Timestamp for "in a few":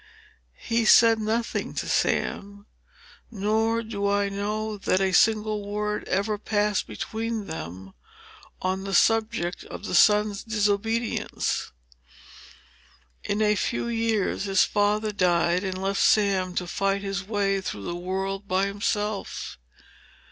13.23-13.85